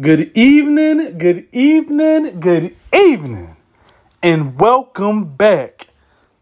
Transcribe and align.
Good 0.00 0.36
evening, 0.36 1.18
good 1.18 1.46
evening, 1.52 2.40
good 2.40 2.74
evening, 2.92 3.56
and 4.24 4.58
welcome 4.58 5.36
back 5.36 5.86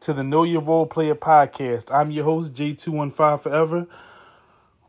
to 0.01 0.15
the 0.15 0.25
Know 0.25 0.45
Your 0.45 0.63
Role 0.63 0.87
Player 0.87 1.15
podcast. 1.15 1.95
I'm 1.95 2.11
your 2.11 2.25
host, 2.25 2.55
J215 2.55 3.43
Forever. 3.43 3.87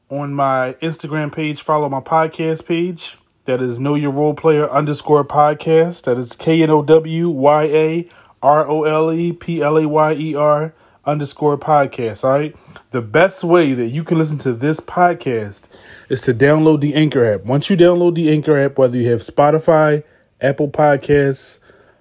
On 0.09 0.33
my 0.33 0.77
Instagram 0.81 1.33
page, 1.33 1.61
follow 1.61 1.89
my 1.89 1.99
podcast 1.99 2.65
page. 2.65 3.17
That 3.43 3.61
is 3.61 3.81
Know 3.81 3.95
Your 3.95 4.11
Role 4.11 4.33
Player 4.33 4.71
underscore 4.71 5.25
podcast. 5.25 6.03
That 6.03 6.17
is 6.17 6.33
K 6.33 6.63
N 6.63 6.69
O 6.69 6.81
W 6.81 7.29
Y 7.31 7.63
A 7.65 8.09
R 8.41 8.65
O 8.65 8.83
L 8.85 9.11
E 9.11 9.33
P 9.33 9.61
L 9.61 9.77
A 9.77 9.85
Y 9.85 10.13
E 10.13 10.35
R 10.35 10.73
underscore 11.05 11.57
podcast. 11.57 12.23
All 12.23 12.39
right. 12.39 12.55
The 12.91 13.01
best 13.01 13.43
way 13.43 13.73
that 13.73 13.87
you 13.87 14.03
can 14.03 14.17
listen 14.17 14.37
to 14.39 14.53
this 14.53 14.79
podcast 14.79 15.67
is 16.09 16.21
to 16.21 16.33
download 16.33 16.81
the 16.81 16.95
Anchor 16.95 17.25
app. 17.25 17.43
Once 17.45 17.69
you 17.69 17.77
download 17.77 18.15
the 18.15 18.31
Anchor 18.31 18.57
app, 18.57 18.77
whether 18.77 18.97
you 18.97 19.09
have 19.11 19.21
Spotify, 19.21 20.03
Apple 20.41 20.69
Podcasts, 20.69 21.59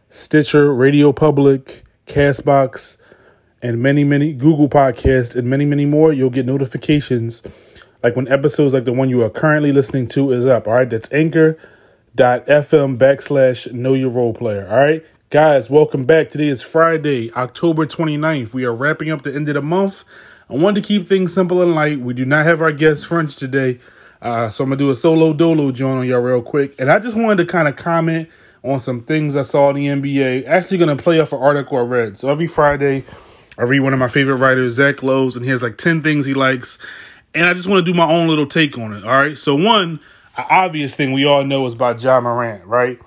Stitcher, 0.08 0.72
Radio 0.74 1.12
Public, 1.12 1.84
Castbox, 2.06 2.96
and 3.62 3.80
many, 3.80 4.04
many 4.04 4.32
Google 4.32 4.68
Podcasts, 4.68 5.36
and 5.36 5.48
many, 5.48 5.64
many 5.64 5.86
more, 5.86 6.12
you'll 6.12 6.30
get 6.30 6.46
notifications 6.46 7.42
like 8.02 8.16
when 8.16 8.28
episodes 8.28 8.74
like 8.74 8.84
the 8.84 8.92
one 8.92 9.08
you 9.08 9.22
are 9.22 9.30
currently 9.30 9.72
listening 9.72 10.08
to 10.08 10.32
is 10.32 10.46
up. 10.46 10.66
All 10.66 10.74
right. 10.74 10.90
That's 10.90 11.12
anchor.fm 11.12 12.98
backslash 12.98 13.72
know 13.72 13.94
your 13.94 14.10
role 14.10 14.34
player. 14.34 14.68
All 14.68 14.76
right. 14.76 15.04
Guys, 15.32 15.70
welcome 15.70 16.04
back. 16.04 16.28
Today 16.28 16.48
is 16.48 16.60
Friday, 16.60 17.32
October 17.32 17.86
29th. 17.86 18.52
We 18.52 18.66
are 18.66 18.74
wrapping 18.74 19.08
up 19.08 19.22
the 19.22 19.34
end 19.34 19.48
of 19.48 19.54
the 19.54 19.62
month. 19.62 20.04
I 20.50 20.56
wanted 20.56 20.82
to 20.82 20.86
keep 20.86 21.08
things 21.08 21.32
simple 21.32 21.62
and 21.62 21.74
light. 21.74 21.98
We 22.00 22.12
do 22.12 22.26
not 22.26 22.44
have 22.44 22.60
our 22.60 22.70
guest 22.70 23.06
French 23.06 23.36
today. 23.36 23.80
Uh, 24.20 24.50
so 24.50 24.62
I'm 24.62 24.68
going 24.68 24.78
to 24.78 24.84
do 24.84 24.90
a 24.90 24.94
solo 24.94 25.32
dolo 25.32 25.72
joint 25.72 26.00
on 26.00 26.06
y'all 26.06 26.20
real 26.20 26.42
quick. 26.42 26.78
And 26.78 26.90
I 26.90 26.98
just 26.98 27.16
wanted 27.16 27.46
to 27.46 27.50
kind 27.50 27.66
of 27.66 27.76
comment 27.76 28.28
on 28.62 28.78
some 28.78 29.04
things 29.04 29.34
I 29.34 29.40
saw 29.40 29.70
in 29.70 29.76
the 29.76 29.86
NBA. 29.86 30.46
Actually 30.46 30.76
going 30.76 30.94
to 30.94 31.02
play 31.02 31.18
off 31.18 31.32
an 31.32 31.38
article 31.38 31.78
I 31.78 31.80
read. 31.80 32.18
So 32.18 32.28
every 32.28 32.46
Friday, 32.46 33.02
I 33.56 33.62
read 33.62 33.80
one 33.80 33.94
of 33.94 33.98
my 33.98 34.08
favorite 34.08 34.36
writers, 34.36 34.74
Zach 34.74 35.02
Lowe's, 35.02 35.34
and 35.34 35.46
he 35.46 35.50
has 35.50 35.62
like 35.62 35.78
10 35.78 36.02
things 36.02 36.26
he 36.26 36.34
likes. 36.34 36.76
And 37.34 37.48
I 37.48 37.54
just 37.54 37.66
want 37.66 37.86
to 37.86 37.90
do 37.90 37.96
my 37.96 38.06
own 38.06 38.28
little 38.28 38.46
take 38.46 38.76
on 38.76 38.92
it. 38.92 39.02
All 39.02 39.16
right. 39.16 39.38
So 39.38 39.54
one, 39.54 39.98
obvious 40.36 40.94
thing 40.94 41.12
we 41.12 41.24
all 41.24 41.42
know 41.42 41.64
is 41.64 41.72
about 41.72 42.02
Ja 42.02 42.20
Morant, 42.20 42.66
right? 42.66 43.00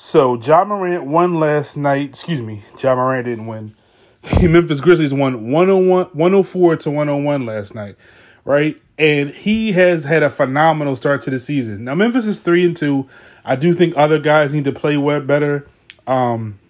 So 0.00 0.36
Ja 0.36 0.64
Morant 0.64 1.06
won 1.06 1.40
last 1.40 1.76
night. 1.76 2.10
Excuse 2.10 2.40
me, 2.40 2.62
Ja 2.80 2.94
Morant 2.94 3.24
didn't 3.24 3.48
win. 3.48 3.74
The 4.22 4.46
Memphis 4.48 4.80
Grizzlies 4.80 5.12
won 5.12 5.50
101, 5.50 6.10
104 6.12 6.76
to 6.76 6.90
101 6.90 7.44
last 7.44 7.74
night, 7.74 7.96
right? 8.44 8.80
And 8.96 9.30
he 9.30 9.72
has 9.72 10.04
had 10.04 10.22
a 10.22 10.30
phenomenal 10.30 10.94
start 10.94 11.22
to 11.22 11.30
the 11.30 11.38
season. 11.40 11.82
Now 11.82 11.96
Memphis 11.96 12.28
is 12.28 12.38
three 12.38 12.64
and 12.64 12.76
two. 12.76 13.08
I 13.44 13.56
do 13.56 13.72
think 13.72 13.96
other 13.96 14.20
guys 14.20 14.54
need 14.54 14.64
to 14.64 14.72
play 14.72 14.96
well 14.96 15.20
better. 15.20 15.66
Um, 16.06 16.60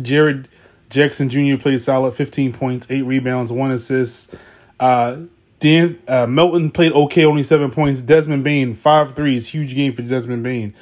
Jaren 0.00 0.46
Jackson 0.88 1.28
Jr. 1.28 1.58
played 1.58 1.82
solid, 1.82 2.14
15 2.14 2.54
points, 2.54 2.86
eight 2.88 3.02
rebounds, 3.02 3.52
one 3.52 3.72
assist. 3.72 4.34
Uh, 4.80 5.18
Dan 5.60 5.98
uh, 6.08 6.26
Melton 6.26 6.70
played 6.70 6.92
okay, 6.92 7.26
only 7.26 7.42
seven 7.42 7.70
points. 7.70 8.00
Desmond 8.00 8.42
Bane, 8.42 8.72
five 8.72 9.14
threes, 9.14 9.48
huge 9.48 9.74
game 9.74 9.92
for 9.92 10.00
Desmond 10.00 10.42
Bane. 10.42 10.72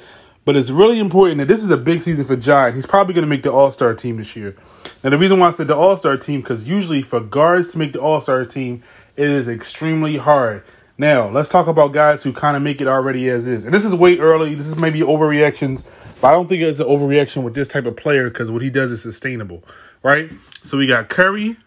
But 0.45 0.57
it's 0.57 0.69
really 0.69 0.99
important 0.99 1.39
that 1.39 1.47
this 1.47 1.63
is 1.63 1.69
a 1.69 1.77
big 1.77 2.01
season 2.01 2.25
for 2.25 2.35
Ja. 2.35 2.71
He's 2.71 2.85
probably 2.85 3.13
going 3.13 3.23
to 3.23 3.29
make 3.29 3.43
the 3.43 3.51
All 3.51 3.71
Star 3.71 3.93
team 3.93 4.17
this 4.17 4.35
year. 4.35 4.55
Now, 5.03 5.09
the 5.09 5.17
reason 5.17 5.39
why 5.39 5.47
I 5.47 5.51
said 5.51 5.67
the 5.67 5.75
All 5.75 5.95
Star 5.95 6.17
team, 6.17 6.41
because 6.41 6.65
usually 6.65 7.01
for 7.01 7.19
guards 7.19 7.67
to 7.69 7.77
make 7.77 7.93
the 7.93 8.01
All 8.01 8.19
Star 8.19 8.43
team, 8.43 8.83
it 9.15 9.29
is 9.29 9.47
extremely 9.47 10.17
hard. 10.17 10.63
Now, 10.97 11.29
let's 11.29 11.49
talk 11.49 11.67
about 11.67 11.91
guys 11.91 12.21
who 12.21 12.33
kind 12.33 12.55
of 12.55 12.61
make 12.61 12.79
it 12.79 12.87
already 12.87 13.29
as 13.29 13.47
is. 13.47 13.63
And 13.63 13.73
this 13.73 13.85
is 13.85 13.95
way 13.95 14.19
early. 14.19 14.53
This 14.53 14.67
is 14.67 14.75
maybe 14.75 14.99
overreactions, 14.99 15.85
but 16.21 16.27
I 16.27 16.31
don't 16.31 16.47
think 16.47 16.61
it's 16.61 16.79
an 16.79 16.87
overreaction 16.87 17.43
with 17.43 17.55
this 17.55 17.67
type 17.67 17.85
of 17.85 17.95
player 17.95 18.29
because 18.29 18.51
what 18.51 18.61
he 18.61 18.69
does 18.69 18.91
is 18.91 19.01
sustainable, 19.01 19.63
right? 20.03 20.31
So 20.63 20.77
we 20.77 20.87
got 20.87 21.09
Curry, 21.09 21.57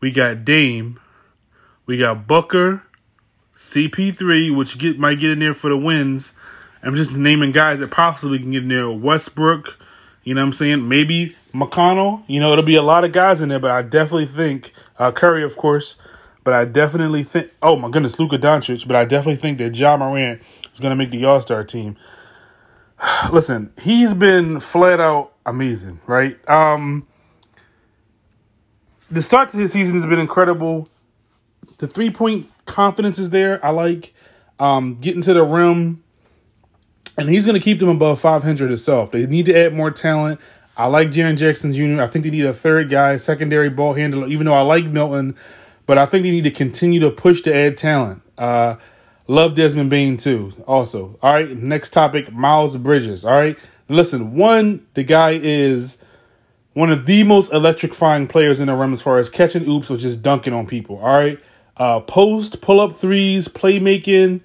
we 0.00 0.10
got 0.10 0.44
Dame, 0.44 0.98
we 1.84 1.98
got 1.98 2.26
Booker, 2.26 2.82
CP3, 3.58 4.56
which 4.56 4.78
get 4.78 4.98
might 4.98 5.20
get 5.20 5.30
in 5.30 5.40
there 5.40 5.54
for 5.54 5.68
the 5.68 5.76
wins. 5.76 6.32
I'm 6.82 6.96
just 6.96 7.12
naming 7.12 7.52
guys 7.52 7.78
that 7.80 7.90
possibly 7.90 8.38
can 8.38 8.52
get 8.52 8.62
in 8.62 8.68
there. 8.68 8.90
Westbrook, 8.90 9.78
you 10.24 10.34
know 10.34 10.40
what 10.40 10.48
I'm 10.48 10.52
saying? 10.52 10.88
Maybe 10.88 11.36
McConnell. 11.52 12.22
You 12.26 12.40
know, 12.40 12.52
it'll 12.52 12.64
be 12.64 12.76
a 12.76 12.82
lot 12.82 13.04
of 13.04 13.12
guys 13.12 13.40
in 13.40 13.48
there, 13.48 13.58
but 13.58 13.70
I 13.70 13.82
definitely 13.82 14.26
think 14.26 14.72
uh, 14.98 15.12
Curry, 15.12 15.44
of 15.44 15.56
course. 15.56 15.96
But 16.42 16.54
I 16.54 16.64
definitely 16.64 17.22
think, 17.22 17.50
oh 17.62 17.76
my 17.76 17.90
goodness, 17.90 18.18
Luka 18.18 18.38
Doncic. 18.38 18.86
But 18.86 18.96
I 18.96 19.04
definitely 19.04 19.36
think 19.36 19.58
that 19.58 19.76
Ja 19.76 19.96
Morant 19.96 20.40
is 20.72 20.80
going 20.80 20.90
to 20.90 20.96
make 20.96 21.10
the 21.10 21.24
All 21.24 21.40
Star 21.40 21.64
team. 21.64 21.96
Listen, 23.32 23.72
he's 23.80 24.14
been 24.14 24.60
flat 24.60 25.00
out 25.00 25.32
amazing, 25.44 26.00
right? 26.06 26.38
Um, 26.48 27.06
the 29.10 29.22
start 29.22 29.48
to 29.50 29.58
his 29.58 29.72
season 29.72 29.94
has 29.96 30.06
been 30.06 30.18
incredible. 30.18 30.88
The 31.78 31.88
three 31.88 32.10
point 32.10 32.50
confidence 32.64 33.18
is 33.18 33.30
there. 33.30 33.64
I 33.64 33.70
like 33.70 34.14
um, 34.58 34.98
getting 35.00 35.22
to 35.22 35.34
the 35.34 35.42
rim 35.42 36.02
and 37.18 37.28
he's 37.28 37.46
going 37.46 37.58
to 37.58 37.64
keep 37.64 37.78
them 37.78 37.88
above 37.88 38.20
500 38.20 38.70
itself. 38.70 39.10
They 39.10 39.26
need 39.26 39.46
to 39.46 39.56
add 39.56 39.74
more 39.74 39.90
talent. 39.90 40.40
I 40.76 40.86
like 40.86 41.08
Jaren 41.08 41.36
Jackson 41.36 41.72
Jr. 41.72 42.00
I 42.00 42.06
think 42.06 42.24
they 42.24 42.30
need 42.30 42.46
a 42.46 42.54
third 42.54 42.88
guy, 42.88 43.16
secondary 43.16 43.68
ball 43.68 43.94
handler, 43.94 44.26
even 44.28 44.46
though 44.46 44.54
I 44.54 44.62
like 44.62 44.86
Melton, 44.86 45.36
but 45.86 45.98
I 45.98 46.06
think 46.06 46.22
they 46.22 46.30
need 46.30 46.44
to 46.44 46.50
continue 46.50 47.00
to 47.00 47.10
push 47.10 47.42
to 47.42 47.54
add 47.54 47.76
talent. 47.76 48.22
Uh, 48.38 48.76
love 49.26 49.54
Desmond 49.54 49.90
Bane 49.90 50.16
too, 50.16 50.52
also. 50.66 51.18
All 51.22 51.34
right, 51.34 51.54
next 51.56 51.90
topic 51.90 52.32
Miles 52.32 52.76
Bridges. 52.76 53.24
All 53.24 53.32
right, 53.32 53.58
listen, 53.88 54.34
one, 54.36 54.86
the 54.94 55.02
guy 55.02 55.32
is 55.32 55.98
one 56.72 56.90
of 56.90 57.04
the 57.04 57.24
most 57.24 57.52
electrifying 57.52 58.26
players 58.26 58.60
in 58.60 58.68
the 58.68 58.74
rim 58.74 58.92
as 58.92 59.02
far 59.02 59.18
as 59.18 59.28
catching 59.28 59.68
oops 59.68 59.90
or 59.90 59.96
just 59.96 60.22
dunking 60.22 60.52
on 60.52 60.66
people. 60.66 60.98
All 60.98 61.18
right, 61.18 61.38
uh, 61.76 62.00
post, 62.00 62.60
pull 62.60 62.80
up 62.80 62.96
threes, 62.96 63.48
playmaking 63.48 64.40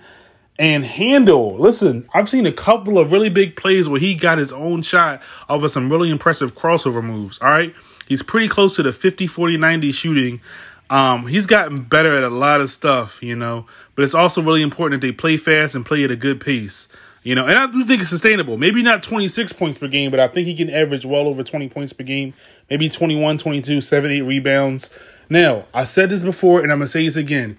and 0.57 0.85
handle. 0.85 1.57
Listen, 1.57 2.07
I've 2.13 2.29
seen 2.29 2.45
a 2.45 2.51
couple 2.51 2.97
of 2.97 3.11
really 3.11 3.29
big 3.29 3.55
plays 3.55 3.89
where 3.89 3.99
he 3.99 4.15
got 4.15 4.37
his 4.37 4.53
own 4.53 4.81
shot 4.81 5.21
of 5.49 5.69
some 5.71 5.91
really 5.91 6.09
impressive 6.09 6.55
crossover 6.55 7.03
moves. 7.03 7.39
All 7.39 7.49
right. 7.49 7.73
He's 8.07 8.23
pretty 8.23 8.47
close 8.47 8.75
to 8.75 8.83
the 8.83 8.93
50, 8.93 9.27
40, 9.27 9.57
90 9.57 9.91
shooting. 9.91 10.41
Um, 10.89 11.27
he's 11.27 11.45
gotten 11.47 11.81
better 11.81 12.15
at 12.15 12.23
a 12.23 12.29
lot 12.29 12.61
of 12.61 12.69
stuff, 12.69 13.21
you 13.23 13.35
know, 13.35 13.65
but 13.95 14.03
it's 14.03 14.13
also 14.13 14.41
really 14.41 14.61
important 14.61 15.01
that 15.01 15.07
they 15.07 15.11
play 15.11 15.37
fast 15.37 15.75
and 15.75 15.85
play 15.85 16.03
at 16.03 16.11
a 16.11 16.15
good 16.15 16.39
pace, 16.39 16.87
you 17.23 17.33
know, 17.33 17.47
and 17.47 17.57
I 17.57 17.65
do 17.65 17.83
think 17.85 18.01
it's 18.01 18.11
sustainable. 18.11 18.55
Maybe 18.57 18.83
not 18.83 19.01
26 19.01 19.53
points 19.53 19.79
per 19.79 19.87
game, 19.87 20.11
but 20.11 20.19
I 20.19 20.27
think 20.27 20.45
he 20.45 20.53
can 20.55 20.69
average 20.69 21.03
well 21.03 21.27
over 21.27 21.41
20 21.41 21.69
points 21.69 21.91
per 21.91 22.03
game, 22.03 22.35
maybe 22.69 22.87
21, 22.87 23.39
22, 23.39 23.81
7, 23.81 24.11
8 24.11 24.21
rebounds. 24.21 24.91
Now, 25.27 25.65
I 25.73 25.85
said 25.85 26.11
this 26.11 26.21
before 26.21 26.61
and 26.61 26.71
I'm 26.71 26.77
going 26.77 26.85
to 26.85 26.91
say 26.91 27.03
this 27.03 27.15
again. 27.15 27.57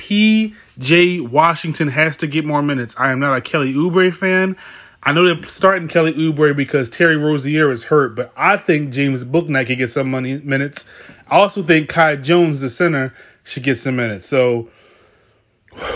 P.J. 0.00 1.20
Washington 1.20 1.88
has 1.88 2.16
to 2.16 2.26
get 2.26 2.46
more 2.46 2.62
minutes. 2.62 2.94
I 2.96 3.12
am 3.12 3.20
not 3.20 3.36
a 3.36 3.42
Kelly 3.42 3.74
Oubre 3.74 4.12
fan. 4.14 4.56
I 5.02 5.12
know 5.12 5.26
they're 5.26 5.46
starting 5.46 5.88
Kelly 5.88 6.14
Oubre 6.14 6.56
because 6.56 6.88
Terry 6.88 7.18
Rozier 7.18 7.70
is 7.70 7.84
hurt, 7.84 8.16
but 8.16 8.32
I 8.34 8.56
think 8.56 8.94
James 8.94 9.26
Bouknight 9.26 9.66
could 9.66 9.76
get 9.76 9.90
some 9.90 10.10
money 10.10 10.38
minutes. 10.38 10.86
I 11.28 11.36
also 11.36 11.62
think 11.62 11.90
Kai 11.90 12.16
Jones, 12.16 12.62
the 12.62 12.70
center, 12.70 13.14
should 13.44 13.62
get 13.62 13.78
some 13.78 13.94
minutes. 13.94 14.26
So 14.26 14.70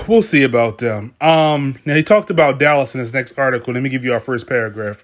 we'll 0.06 0.20
see 0.20 0.42
about 0.42 0.78
them. 0.78 1.14
Um, 1.22 1.78
now 1.86 1.94
he 1.94 2.02
talked 2.02 2.28
about 2.28 2.58
Dallas 2.58 2.92
in 2.94 3.00
his 3.00 3.14
next 3.14 3.38
article. 3.38 3.72
Let 3.72 3.82
me 3.82 3.88
give 3.88 4.04
you 4.04 4.12
our 4.12 4.20
first 4.20 4.46
paragraph. 4.46 5.02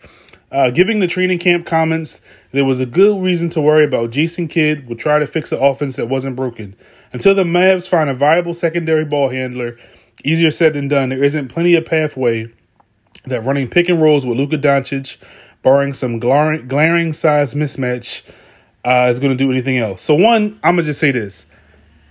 Uh, 0.52 0.70
giving 0.70 0.98
the 0.98 1.06
training 1.06 1.38
camp 1.38 1.64
comments, 1.64 2.20
there 2.52 2.64
was 2.64 2.80
a 2.80 2.86
good 2.86 3.22
reason 3.22 3.50
to 3.50 3.60
worry 3.60 3.84
about 3.84 4.10
Jason 4.10 4.48
Kidd 4.48 4.88
would 4.88 4.98
try 4.98 5.18
to 5.18 5.26
fix 5.26 5.50
the 5.50 5.60
offense 5.60 5.96
that 5.96 6.08
wasn't 6.08 6.34
broken. 6.34 6.74
Until 7.12 7.34
the 7.34 7.44
Mavs 7.44 7.88
find 7.88 8.10
a 8.10 8.14
viable 8.14 8.54
secondary 8.54 9.04
ball 9.04 9.30
handler, 9.30 9.78
easier 10.24 10.50
said 10.50 10.74
than 10.74 10.88
done. 10.88 11.10
There 11.10 11.22
isn't 11.22 11.48
plenty 11.48 11.74
of 11.76 11.86
pathway 11.86 12.52
that 13.24 13.44
running 13.44 13.68
pick 13.68 13.88
and 13.88 14.00
rolls 14.00 14.26
with 14.26 14.38
Luka 14.38 14.58
Doncic, 14.58 15.16
barring 15.62 15.92
some 15.92 16.18
glaring, 16.18 16.66
glaring 16.66 17.12
size 17.12 17.54
mismatch, 17.54 18.22
uh, 18.84 19.08
is 19.10 19.18
going 19.18 19.36
to 19.36 19.44
do 19.44 19.52
anything 19.52 19.78
else. 19.78 20.02
So 20.02 20.14
one, 20.14 20.58
I'm 20.64 20.76
gonna 20.76 20.84
just 20.84 21.00
say 21.00 21.10
this: 21.10 21.46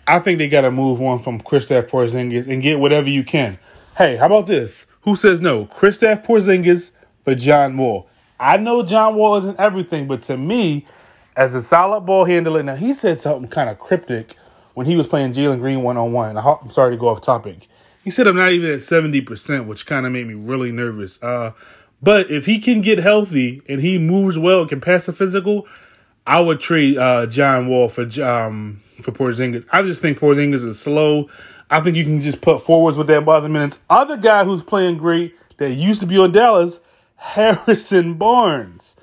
I 0.08 0.20
think 0.20 0.38
they 0.38 0.48
got 0.48 0.62
to 0.62 0.72
move 0.72 1.02
on 1.02 1.20
from 1.20 1.42
Kristaps 1.42 1.90
Porzingis 1.90 2.48
and 2.48 2.62
get 2.62 2.80
whatever 2.80 3.10
you 3.10 3.24
can. 3.24 3.58
Hey, 3.98 4.16
how 4.18 4.28
about 4.28 4.48
this? 4.48 4.86
Who 5.02 5.16
says 5.16 5.42
no? 5.42 5.66
Kristaps 5.66 6.26
Porzingis 6.26 6.92
for 7.24 7.36
John 7.36 7.76
Wall. 7.78 8.08
I 8.40 8.58
know 8.58 8.84
John 8.84 9.16
Wall 9.16 9.36
isn't 9.38 9.60
everything, 9.60 10.08
but 10.08 10.22
to 10.24 10.38
me, 10.38 10.86
as 11.36 11.56
a 11.56 11.62
solid 11.62 12.02
ball 12.02 12.26
handler, 12.26 12.64
now 12.64 12.76
he 12.76 12.94
said 12.94 13.20
something 13.20 13.50
kind 13.50 13.70
of 13.70 13.80
cryptic 13.80 14.36
when 14.74 14.86
he 14.86 14.96
was 14.96 15.08
playing 15.08 15.34
Jalen 15.34 15.60
Green 15.60 15.84
one 15.84 15.98
on 15.98 16.14
one. 16.14 16.38
I'm 16.38 16.70
sorry 16.70 16.96
to 16.96 16.98
go 16.98 17.10
off 17.10 17.22
topic. 17.22 17.68
He 18.04 18.10
said 18.10 18.28
I'm 18.28 18.36
not 18.36 18.52
even 18.52 18.72
at 18.72 18.80
70%, 18.80 19.66
which 19.66 19.86
kind 19.86 20.06
of 20.06 20.12
made 20.12 20.28
me 20.28 20.34
really 20.34 20.72
nervous. 20.72 21.22
Uh, 21.22 21.52
but 22.02 22.32
if 22.32 22.46
he 22.46 22.60
can 22.60 22.82
get 22.82 23.00
healthy 23.00 23.62
and 23.68 23.82
he 23.82 23.98
moves 23.98 24.38
well 24.38 24.62
and 24.62 24.70
can 24.70 24.80
pass 24.80 25.06
the 25.06 25.14
physical, 25.14 25.68
I 26.26 26.40
would 26.40 26.60
trade 26.60 26.98
uh, 26.98 27.26
John 27.26 27.68
Wall 27.68 27.90
for 27.90 28.04
um, 28.24 28.82
for 29.02 29.12
Porzingis. 29.12 29.66
I 29.72 29.84
just 29.84 30.02
think 30.02 30.20
Porzingis 30.20 30.66
is 30.66 30.80
slow. 30.80 31.30
I 31.70 31.82
think 31.82 31.98
you 31.98 32.04
can 32.04 32.22
just 32.22 32.42
put 32.42 32.64
forwards 32.66 32.98
with 32.98 33.08
that 33.08 33.26
by 33.26 33.40
the 33.40 33.50
minutes. 33.50 33.80
Other 33.90 34.18
guy 34.18 34.44
who's 34.44 34.64
playing 34.64 34.98
great, 34.98 35.36
that 35.58 35.72
used 35.74 36.02
to 36.02 36.08
be 36.08 36.18
on 36.18 36.32
Dallas, 36.32 36.80
Harrison 37.20 38.16
Barnes. 38.16 38.96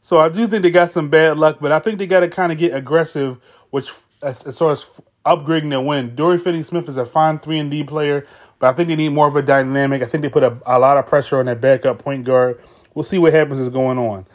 So 0.00 0.18
I 0.18 0.28
do 0.28 0.46
think 0.46 0.62
they 0.62 0.70
got 0.70 0.90
some 0.90 1.10
bad 1.10 1.36
luck, 1.38 1.58
but 1.60 1.72
I 1.72 1.78
think 1.78 1.98
they 1.98 2.06
got 2.06 2.20
to 2.20 2.28
kind 2.28 2.52
of 2.52 2.58
get 2.58 2.74
aggressive, 2.74 3.38
which 3.70 3.90
as, 4.22 4.42
as 4.44 4.58
far 4.58 4.72
as 4.72 4.86
upgrading 5.26 5.70
their 5.70 5.80
win. 5.80 6.14
Dorian 6.14 6.40
Finney-Smith 6.40 6.88
is 6.88 6.96
a 6.96 7.04
fine 7.04 7.38
three 7.38 7.58
and 7.58 7.70
D 7.70 7.82
player, 7.82 8.26
but 8.58 8.68
I 8.68 8.72
think 8.74 8.88
they 8.88 8.96
need 8.96 9.10
more 9.10 9.26
of 9.26 9.36
a 9.36 9.42
dynamic. 9.42 10.02
I 10.02 10.06
think 10.06 10.22
they 10.22 10.28
put 10.28 10.42
a, 10.42 10.56
a 10.66 10.78
lot 10.78 10.96
of 10.96 11.06
pressure 11.06 11.38
on 11.38 11.46
that 11.46 11.60
backup 11.60 11.98
point 11.98 12.24
guard. 12.24 12.60
We'll 12.94 13.02
see 13.02 13.18
what 13.18 13.32
happens 13.32 13.60
is 13.60 13.68
going 13.68 13.98
on. 13.98 14.26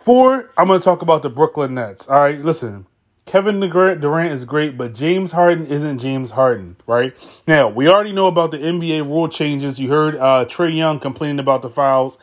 Four, 0.00 0.50
I'm 0.56 0.68
going 0.68 0.80
to 0.80 0.84
talk 0.84 1.02
about 1.02 1.22
the 1.22 1.28
Brooklyn 1.28 1.74
Nets. 1.74 2.08
All 2.08 2.20
right, 2.20 2.40
listen. 2.40 2.86
Kevin 3.24 3.60
Durant 3.60 4.32
is 4.32 4.44
great, 4.44 4.76
but 4.76 4.94
James 4.94 5.32
Harden 5.32 5.66
isn't 5.66 5.98
James 5.98 6.30
Harden, 6.30 6.76
right? 6.86 7.14
Now, 7.46 7.68
we 7.68 7.88
already 7.88 8.12
know 8.12 8.26
about 8.26 8.50
the 8.50 8.58
NBA 8.58 9.04
rule 9.04 9.28
changes. 9.28 9.78
You 9.78 9.90
heard 9.90 10.16
uh, 10.16 10.44
Trae 10.46 10.76
Young 10.76 10.98
complaining 10.98 11.38
about 11.38 11.62
the 11.62 11.70
fouls. 11.70 12.18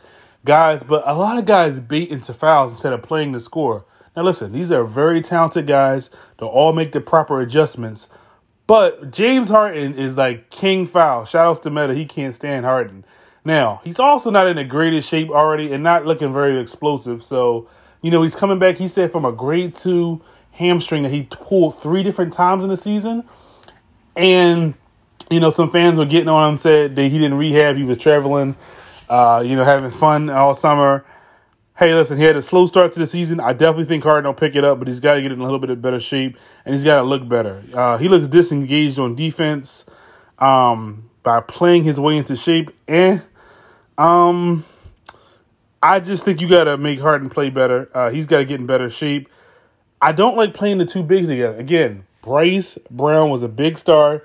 Guys, 0.45 0.83
but 0.83 1.03
a 1.05 1.13
lot 1.13 1.37
of 1.37 1.45
guys 1.45 1.79
bait 1.79 2.09
into 2.09 2.33
fouls 2.33 2.71
instead 2.73 2.93
of 2.93 3.01
playing 3.01 3.31
the 3.31 3.39
score. 3.39 3.85
Now, 4.15 4.23
listen, 4.23 4.51
these 4.51 4.71
are 4.71 4.83
very 4.83 5.21
talented 5.21 5.67
guys. 5.67 6.09
They'll 6.37 6.49
all 6.49 6.73
make 6.73 6.91
the 6.91 7.01
proper 7.01 7.41
adjustments. 7.41 8.07
But 8.67 9.11
James 9.11 9.49
Harden 9.49 9.95
is 9.97 10.17
like 10.17 10.49
king 10.49 10.85
foul. 10.85 11.25
Shout 11.25 11.47
outs 11.47 11.59
to 11.61 11.69
Meta. 11.69 11.95
He 11.95 12.05
can't 12.05 12.35
stand 12.35 12.65
Harden. 12.65 13.03
Now, 13.43 13.81
he's 13.83 13.99
also 13.99 14.29
not 14.29 14.47
in 14.47 14.57
the 14.57 14.63
greatest 14.63 15.09
shape 15.09 15.29
already 15.29 15.73
and 15.73 15.83
not 15.83 16.05
looking 16.05 16.33
very 16.33 16.61
explosive. 16.61 17.23
So, 17.23 17.67
you 18.01 18.11
know, 18.11 18.21
he's 18.21 18.35
coming 18.35 18.59
back, 18.59 18.77
he 18.77 18.87
said, 18.87 19.11
from 19.11 19.25
a 19.25 19.31
grade 19.31 19.75
two 19.75 20.21
hamstring 20.59 21.03
that 21.03 21.11
he 21.11 21.23
pulled 21.23 21.79
three 21.79 22.03
different 22.03 22.33
times 22.33 22.65
in 22.65 22.69
the 22.69 22.75
season. 22.75 23.23
And, 24.17 24.73
you 25.31 25.39
know, 25.39 25.51
some 25.51 25.71
fans 25.71 25.97
were 25.97 26.05
getting 26.05 26.27
on 26.27 26.51
him, 26.51 26.57
said 26.57 26.97
that 26.97 27.03
he 27.03 27.17
didn't 27.17 27.35
rehab. 27.35 27.77
He 27.77 27.83
was 27.83 27.97
traveling, 27.97 28.57
uh, 29.07 29.41
you 29.45 29.55
know, 29.55 29.63
having 29.63 29.89
fun 29.89 30.29
all 30.29 30.53
summer. 30.53 31.05
Hey, 31.77 31.93
listen, 31.93 32.17
he 32.17 32.25
had 32.25 32.35
a 32.35 32.41
slow 32.41 32.65
start 32.65 32.91
to 32.91 32.99
the 32.99 33.07
season. 33.07 33.39
I 33.39 33.53
definitely 33.53 33.85
think 33.85 34.03
Harden 34.03 34.27
will 34.27 34.33
pick 34.33 34.57
it 34.57 34.65
up, 34.65 34.79
but 34.79 34.89
he's 34.89 34.99
got 34.99 35.15
to 35.15 35.21
get 35.21 35.31
in 35.31 35.39
a 35.39 35.43
little 35.43 35.59
bit 35.59 35.69
of 35.69 35.81
better 35.81 36.01
shape 36.01 36.37
and 36.65 36.75
he's 36.75 36.83
got 36.83 36.97
to 36.97 37.03
look 37.03 37.25
better. 37.29 37.63
Uh, 37.73 37.97
he 37.97 38.09
looks 38.09 38.27
disengaged 38.27 38.99
on 38.99 39.15
defense 39.15 39.85
um, 40.39 41.09
by 41.23 41.39
playing 41.39 41.85
his 41.85 42.01
way 42.01 42.17
into 42.17 42.35
shape. 42.35 42.71
And 42.85 43.21
um, 43.97 44.65
I 45.81 46.01
just 46.01 46.25
think 46.25 46.41
you 46.41 46.49
got 46.49 46.65
to 46.65 46.77
make 46.77 46.99
Harden 46.99 47.29
play 47.29 47.49
better. 47.49 47.89
Uh, 47.93 48.09
he's 48.09 48.25
got 48.25 48.39
to 48.39 48.45
get 48.45 48.59
in 48.59 48.65
better 48.65 48.89
shape. 48.89 49.29
I 50.01 50.11
don't 50.13 50.37
like 50.37 50.53
playing 50.53 50.77
the 50.77 50.85
two 50.85 51.03
bigs 51.03 51.27
together. 51.27 51.57
Again, 51.57 52.05
Bruce 52.21 52.77
Brown 52.89 53.29
was 53.29 53.43
a 53.43 53.49
big 53.49 53.77
star. 53.77 54.23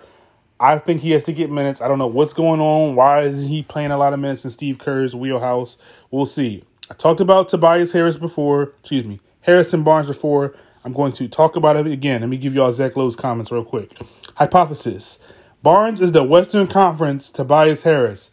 I 0.60 0.78
think 0.78 1.00
he 1.00 1.10
has 1.10 1.24
to 1.24 1.32
get 1.32 1.50
minutes. 1.50 1.80
I 1.80 1.88
don't 1.88 1.98
know 1.98 2.06
what's 2.06 2.32
going 2.32 2.60
on. 2.60 2.94
Why 2.94 3.22
isn't 3.22 3.48
he 3.48 3.62
playing 3.62 3.90
a 3.90 3.98
lot 3.98 4.12
of 4.12 4.20
minutes 4.20 4.44
in 4.44 4.50
Steve 4.50 4.78
Kerr's 4.78 5.14
wheelhouse? 5.14 5.76
We'll 6.10 6.26
see. 6.26 6.62
I 6.90 6.94
talked 6.94 7.20
about 7.20 7.48
Tobias 7.48 7.92
Harris 7.92 8.18
before. 8.18 8.74
Excuse 8.80 9.04
me, 9.04 9.20
Harrison 9.40 9.82
Barnes 9.82 10.06
before. 10.06 10.54
I'm 10.84 10.92
going 10.92 11.12
to 11.12 11.28
talk 11.28 11.56
about 11.56 11.76
it 11.76 11.86
again. 11.86 12.20
Let 12.20 12.30
me 12.30 12.36
give 12.36 12.54
y'all 12.54 12.72
Zach 12.72 12.94
Lowe's 12.94 13.16
comments 13.16 13.50
real 13.50 13.64
quick. 13.64 13.90
Hypothesis 14.36 15.18
Barnes 15.62 16.00
is 16.00 16.12
the 16.12 16.22
Western 16.22 16.66
Conference 16.66 17.30
Tobias 17.30 17.82
Harris. 17.82 18.30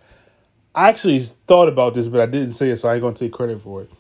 I 0.76 0.90
actually 0.90 1.22
thought 1.22 1.70
about 1.70 1.94
this, 1.94 2.08
but 2.08 2.22
I 2.22 2.26
didn't 2.26 2.54
say 2.54 2.70
it, 2.70 2.78
so 2.78 2.90
I 2.90 2.94
ain't 2.94 3.02
going 3.02 3.14
to 3.14 3.26
take 3.26 3.34
credit 3.34 3.62
for 3.62 3.84
it. 3.84 3.92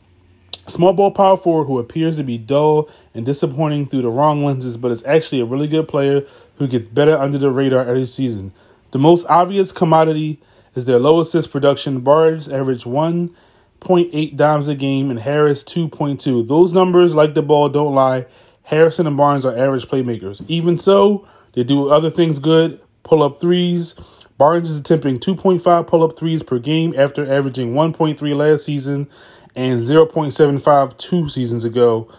Small 0.71 0.93
ball 0.93 1.11
power 1.11 1.35
forward 1.35 1.65
who 1.65 1.79
appears 1.79 2.17
to 2.17 2.23
be 2.23 2.37
dull 2.37 2.89
and 3.13 3.25
disappointing 3.25 3.87
through 3.87 4.03
the 4.03 4.09
wrong 4.09 4.45
lenses, 4.45 4.77
but 4.77 4.91
is 4.91 5.03
actually 5.03 5.41
a 5.41 5.45
really 5.45 5.67
good 5.67 5.87
player 5.87 6.23
who 6.55 6.67
gets 6.67 6.87
better 6.87 7.17
under 7.17 7.37
the 7.37 7.51
radar 7.51 7.81
every 7.81 8.05
season. 8.05 8.53
The 8.91 8.99
most 8.99 9.25
obvious 9.27 9.71
commodity 9.71 10.39
is 10.73 10.85
their 10.85 10.99
low 10.99 11.19
assist 11.19 11.51
production. 11.51 11.99
Barnes 11.99 12.47
average 12.47 12.85
1.8 12.85 14.37
dimes 14.37 14.67
a 14.69 14.75
game 14.75 15.09
and 15.09 15.19
Harris 15.19 15.63
2.2. 15.63 16.47
Those 16.47 16.71
numbers, 16.71 17.15
like 17.15 17.33
the 17.33 17.41
ball, 17.41 17.67
don't 17.67 17.93
lie. 17.93 18.25
Harrison 18.63 19.07
and 19.07 19.17
Barnes 19.17 19.45
are 19.45 19.57
average 19.57 19.87
playmakers. 19.87 20.43
Even 20.47 20.77
so, 20.77 21.27
they 21.53 21.63
do 21.63 21.89
other 21.89 22.09
things 22.09 22.39
good 22.39 22.79
pull 23.03 23.23
up 23.23 23.41
threes. 23.41 23.95
Barnes 24.37 24.71
is 24.71 24.77
attempting 24.77 25.19
2.5 25.19 25.87
pull 25.87 26.03
up 26.03 26.17
threes 26.17 26.43
per 26.43 26.59
game 26.59 26.93
after 26.97 27.29
averaging 27.31 27.73
1.3 27.73 28.35
last 28.35 28.63
season 28.65 29.07
and 29.55 29.81
0.75 29.81 30.97
two 30.97 31.29
seasons 31.29 31.63
ago. 31.65 32.11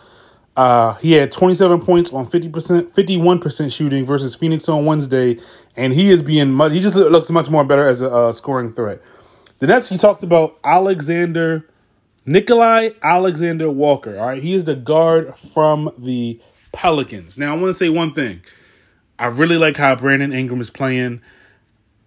Uh, 0.56 0.94
he 0.94 1.12
had 1.12 1.32
27 1.32 1.80
points 1.80 2.12
on 2.12 2.26
50%, 2.26 2.92
51% 2.92 3.72
shooting 3.72 4.04
versus 4.04 4.34
Phoenix 4.34 4.68
on 4.68 4.84
Wednesday, 4.84 5.38
and 5.76 5.94
he 5.94 6.10
is 6.10 6.22
being 6.22 6.52
much, 6.52 6.72
he 6.72 6.80
just 6.80 6.94
looks 6.94 7.30
much 7.30 7.48
more 7.48 7.64
better 7.64 7.86
as 7.86 8.02
a 8.02 8.10
uh, 8.14 8.32
scoring 8.32 8.70
threat. 8.72 9.00
The 9.60 9.66
next, 9.66 9.88
he 9.88 9.96
talks 9.96 10.22
about 10.22 10.58
Alexander, 10.62 11.68
Nikolai 12.26 12.90
Alexander 13.02 13.70
Walker. 13.70 14.18
All 14.18 14.26
right, 14.26 14.42
he 14.42 14.54
is 14.54 14.64
the 14.64 14.74
guard 14.74 15.34
from 15.36 15.90
the 15.96 16.40
Pelicans. 16.72 17.38
Now, 17.38 17.54
I 17.54 17.58
want 17.58 17.70
to 17.70 17.74
say 17.74 17.88
one 17.88 18.12
thing. 18.12 18.42
I 19.18 19.26
really 19.26 19.56
like 19.56 19.76
how 19.76 19.94
Brandon 19.94 20.32
Ingram 20.32 20.60
is 20.60 20.70
playing. 20.70 21.20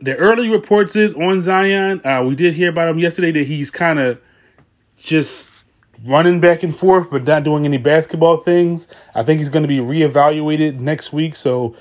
The 0.02 0.16
early 0.18 0.50
reports 0.50 0.96
is 0.96 1.14
on 1.14 1.40
Zion. 1.42 2.06
Uh, 2.06 2.24
we 2.28 2.36
did 2.36 2.54
hear 2.54 2.70
about 2.70 2.90
him 2.90 3.00
yesterday 3.00 3.32
that 3.32 3.48
he's 3.48 3.72
kind 3.72 4.00
of 4.00 4.20
just 4.98 5.52
running 6.04 6.40
back 6.40 6.64
and 6.64 6.76
forth, 6.76 7.10
but 7.10 7.24
not 7.24 7.44
doing 7.44 7.66
any 7.66 7.78
basketball 7.78 8.38
things. 8.38 8.88
I 9.14 9.24
think 9.24 9.40
he's 9.40 9.50
going 9.50 9.64
to 9.64 9.68
be 9.68 9.78
reevaluated 9.78 10.80
next 10.80 11.14
week. 11.14 11.36
So 11.36 11.76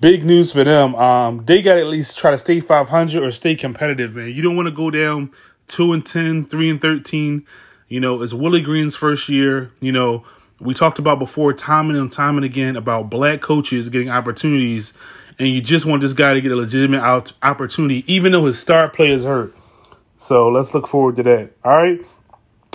big 0.00 0.24
news 0.24 0.52
for 0.52 0.64
them. 0.64 0.94
Um, 0.96 1.44
they 1.44 1.62
got 1.62 1.78
at 1.78 1.86
least 1.86 2.18
try 2.18 2.30
to 2.30 2.38
stay 2.38 2.60
500 2.60 3.22
or 3.22 3.32
stay 3.32 3.54
competitive, 3.54 4.16
man. 4.16 4.32
You 4.32 4.42
don't 4.42 4.56
want 4.56 4.66
to 4.66 4.74
go 4.74 4.90
down 4.90 5.32
2 5.68 5.92
and 5.92 6.04
10, 6.04 6.46
3 6.46 6.70
and 6.70 6.80
13. 6.80 7.46
You 7.88 8.00
know, 8.00 8.22
it's 8.22 8.32
Willie 8.32 8.60
Green's 8.60 8.94
first 8.94 9.28
year. 9.28 9.72
You 9.80 9.92
know, 9.92 10.24
we 10.60 10.74
talked 10.74 10.98
about 10.98 11.18
before 11.18 11.52
time 11.52 11.90
and 11.90 12.12
time 12.12 12.36
and 12.36 12.44
again 12.44 12.76
about 12.76 13.10
black 13.10 13.40
coaches 13.40 13.88
getting 13.88 14.10
opportunities, 14.10 14.92
and 15.38 15.48
you 15.48 15.60
just 15.60 15.86
want 15.86 16.02
this 16.02 16.12
guy 16.12 16.34
to 16.34 16.40
get 16.40 16.52
a 16.52 16.56
legitimate 16.56 17.00
out- 17.00 17.32
opportunity, 17.42 18.04
even 18.12 18.32
though 18.32 18.44
his 18.44 18.58
star 18.58 18.88
player 18.88 19.14
is 19.14 19.24
hurt. 19.24 19.54
So 20.18 20.48
let's 20.48 20.74
look 20.74 20.86
forward 20.86 21.16
to 21.16 21.22
that. 21.24 21.52
All 21.64 21.76
right. 21.76 22.00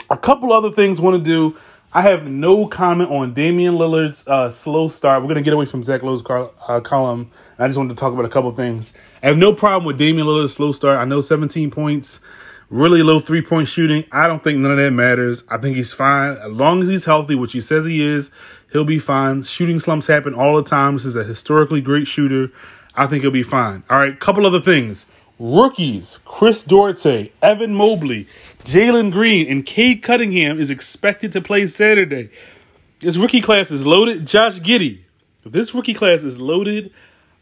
A 0.10 0.18
couple 0.18 0.54
other 0.54 0.72
things 0.72 1.02
want 1.02 1.18
to 1.18 1.24
do. 1.24 1.58
I 1.92 2.02
have 2.02 2.28
no 2.28 2.68
comment 2.68 3.10
on 3.10 3.34
Damian 3.34 3.76
Lillard's 3.76 4.28
uh, 4.28 4.50
slow 4.50 4.88
start. 4.88 5.22
We're 5.22 5.28
going 5.28 5.38
to 5.38 5.42
get 5.42 5.54
away 5.54 5.66
from 5.66 5.84
Zach 5.84 6.04
Lowe's 6.04 6.22
car, 6.22 6.52
uh, 6.68 6.82
column. 6.82 7.32
I 7.58 7.68
just 7.68 7.78
wanted 7.78 7.92
to 7.92 7.96
talk 7.96 8.14
about 8.14 8.26
a 8.26 8.30
couple 8.30 8.52
things. 8.52 8.94
I 9.24 9.28
have 9.28 9.38
no 9.38 9.54
problem 9.54 9.86
with 9.86 9.98
Damian 9.98 10.28
Lillard's 10.28 10.54
slow 10.54 10.74
start. 10.74 11.00
I 11.00 11.06
know 11.06 11.22
17 11.22 11.72
points, 11.72 12.20
really 12.70 13.02
low 13.02 13.20
three 13.20 13.42
point 13.42 13.68
shooting. 13.68 14.04
I 14.12 14.28
don't 14.28 14.44
think 14.44 14.60
none 14.60 14.72
of 14.72 14.78
that 14.78 14.92
matters. 14.92 15.44
I 15.50 15.58
think 15.58 15.76
he's 15.76 15.94
fine. 15.94 16.38
As 16.38 16.52
long 16.52 16.84
as 16.84 16.90
he's 16.90 17.06
healthy, 17.06 17.34
which 17.34 17.54
he 17.54 17.62
says 17.62 17.86
he 17.86 18.06
is, 18.06 18.30
he'll 18.72 18.86
be 18.86 19.00
fine. 19.00 19.42
Shooting 19.42 19.80
slumps 19.80 20.06
happen 20.06 20.36
all 20.36 20.58
the 20.58 20.70
time. 20.70 20.96
This 20.96 21.06
is 21.06 21.16
a 21.16 21.24
historically 21.24 21.82
great 21.82 22.08
shooter. 22.08 22.52
I 22.94 23.08
think 23.08 23.24
he'll 23.24 23.32
be 23.32 23.44
fine. 23.44 23.84
All 23.90 23.98
right, 23.98 24.20
couple 24.20 24.46
other 24.46 24.62
things. 24.62 25.06
Rookies 25.40 26.20
Chris 26.24 26.64
Duarte, 26.64 27.32
Evan 27.42 27.74
Mobley, 27.74 28.28
Jalen 28.64 29.12
Green, 29.12 29.52
and 29.52 29.66
Cade 29.66 30.02
Cunningham 30.02 30.60
is 30.60 30.70
expected 30.70 31.34
to 31.34 31.42
play 31.42 31.68
Saturday. 31.68 32.30
This 33.00 33.18
rookie 33.18 33.42
class 33.42 33.70
is 33.70 33.86
loaded. 33.86 34.26
Josh 34.26 34.60
Giddey. 34.60 35.00
This 35.46 35.76
rookie 35.76 35.94
class 35.94 36.24
is 36.24 36.40
loaded. 36.40 36.94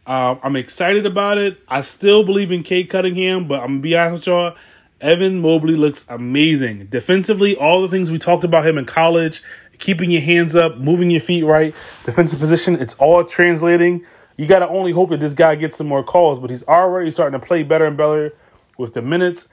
Uh, 0.05 0.35
I'm 0.43 0.55
excited 0.55 1.05
about 1.05 1.37
it. 1.37 1.59
I 1.67 1.81
still 1.81 2.23
believe 2.23 2.51
in 2.51 2.63
Cade 2.63 2.89
Cunningham, 2.89 3.47
but 3.47 3.61
I'm 3.61 3.67
gonna 3.67 3.79
be 3.79 3.95
honest 3.95 4.21
with 4.21 4.27
y'all. 4.27 4.55
Evan 4.99 5.39
Mobley 5.39 5.75
looks 5.75 6.05
amazing. 6.09 6.87
Defensively, 6.87 7.55
all 7.55 7.81
the 7.81 7.89
things 7.89 8.09
we 8.09 8.17
talked 8.17 8.43
about 8.43 8.65
him 8.65 8.77
in 8.77 8.85
college, 8.85 9.43
keeping 9.77 10.09
your 10.09 10.21
hands 10.21 10.55
up, 10.55 10.77
moving 10.77 11.11
your 11.11 11.21
feet 11.21 11.43
right, 11.43 11.75
defensive 12.05 12.39
position, 12.39 12.75
it's 12.81 12.95
all 12.95 13.23
translating. 13.23 14.05
You 14.37 14.45
got 14.47 14.59
to 14.59 14.67
only 14.67 14.91
hope 14.91 15.09
that 15.09 15.19
this 15.19 15.33
guy 15.33 15.55
gets 15.55 15.77
some 15.77 15.87
more 15.87 16.03
calls, 16.03 16.39
but 16.39 16.49
he's 16.49 16.63
already 16.63 17.11
starting 17.11 17.39
to 17.39 17.45
play 17.45 17.63
better 17.63 17.85
and 17.85 17.97
better 17.97 18.33
with 18.77 18.93
the 18.93 19.01
minutes. 19.01 19.47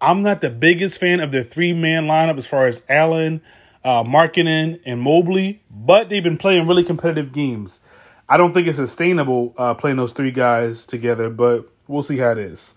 I'm 0.00 0.22
not 0.22 0.40
the 0.40 0.50
biggest 0.50 0.98
fan 0.98 1.20
of 1.20 1.32
their 1.32 1.44
three 1.44 1.72
man 1.72 2.04
lineup 2.04 2.36
as 2.36 2.46
far 2.46 2.66
as 2.66 2.82
Allen, 2.88 3.40
uh, 3.82 4.02
Markkanen, 4.02 4.80
and 4.84 5.00
Mobley, 5.00 5.62
but 5.70 6.08
they've 6.08 6.22
been 6.22 6.36
playing 6.36 6.66
really 6.66 6.84
competitive 6.84 7.32
games. 7.32 7.80
I 8.28 8.36
don't 8.36 8.52
think 8.52 8.66
it's 8.66 8.76
sustainable 8.76 9.54
uh, 9.56 9.74
playing 9.74 9.96
those 9.96 10.12
three 10.12 10.32
guys 10.32 10.84
together, 10.84 11.30
but 11.30 11.68
we'll 11.86 12.02
see 12.02 12.18
how 12.18 12.32
it 12.32 12.38
is. 12.38 12.74